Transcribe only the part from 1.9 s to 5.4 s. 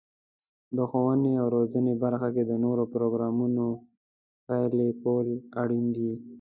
برخه کې د نوو پروګرامونو پلي کول